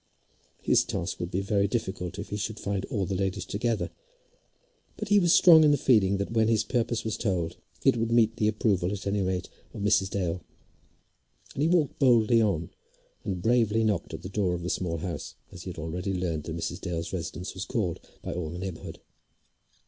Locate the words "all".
2.85-3.05, 18.33-18.49